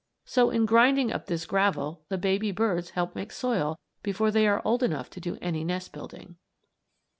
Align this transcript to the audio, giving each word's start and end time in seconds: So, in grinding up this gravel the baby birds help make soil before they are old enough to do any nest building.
So, 0.25 0.49
in 0.49 0.65
grinding 0.65 1.11
up 1.11 1.27
this 1.27 1.45
gravel 1.45 2.01
the 2.09 2.17
baby 2.17 2.51
birds 2.51 2.89
help 2.89 3.13
make 3.13 3.31
soil 3.31 3.77
before 4.01 4.31
they 4.31 4.47
are 4.47 4.63
old 4.65 4.81
enough 4.81 5.11
to 5.11 5.19
do 5.21 5.37
any 5.43 5.63
nest 5.63 5.93
building. 5.93 6.37